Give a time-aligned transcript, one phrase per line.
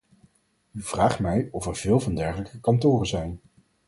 [0.71, 3.39] U vraagt mij of er veel van dergelijke kantoren zijn.